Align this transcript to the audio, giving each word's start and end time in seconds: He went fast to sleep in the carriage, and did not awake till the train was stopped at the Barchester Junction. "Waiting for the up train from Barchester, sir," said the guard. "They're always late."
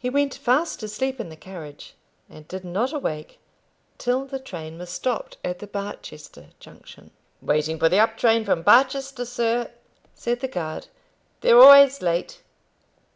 He 0.00 0.10
went 0.10 0.34
fast 0.34 0.80
to 0.80 0.88
sleep 0.88 1.20
in 1.20 1.28
the 1.28 1.36
carriage, 1.36 1.94
and 2.28 2.48
did 2.48 2.64
not 2.64 2.92
awake 2.92 3.38
till 3.98 4.24
the 4.24 4.40
train 4.40 4.78
was 4.78 4.90
stopped 4.90 5.36
at 5.44 5.60
the 5.60 5.68
Barchester 5.68 6.46
Junction. 6.58 7.12
"Waiting 7.40 7.78
for 7.78 7.88
the 7.88 8.00
up 8.00 8.16
train 8.16 8.44
from 8.44 8.62
Barchester, 8.62 9.24
sir," 9.24 9.70
said 10.12 10.40
the 10.40 10.48
guard. 10.48 10.88
"They're 11.40 11.56
always 11.60 12.02
late." 12.02 12.40